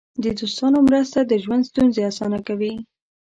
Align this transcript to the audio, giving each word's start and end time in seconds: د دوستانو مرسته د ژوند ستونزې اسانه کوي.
د 0.23 0.25
دوستانو 0.39 0.77
مرسته 0.87 1.19
د 1.23 1.31
ژوند 1.43 1.63
ستونزې 1.69 2.01
اسانه 2.11 2.39
کوي. 2.47 2.73